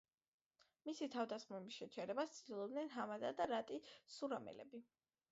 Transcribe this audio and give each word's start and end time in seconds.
მისი 0.87 1.07
თავდასხმების 1.15 1.75
შეჩერებას 1.81 2.33
ცდილობდნენ 2.37 2.89
ჰამადა 2.95 3.31
და 3.41 3.47
რატი 3.51 3.77
სურამელები. 4.15 4.81